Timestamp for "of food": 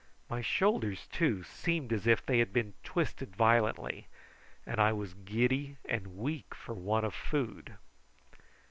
7.05-7.75